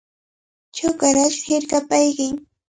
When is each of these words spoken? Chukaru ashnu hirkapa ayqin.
Chukaru 0.75 1.19
ashnu 1.27 1.45
hirkapa 1.49 1.95
ayqin. 2.03 2.35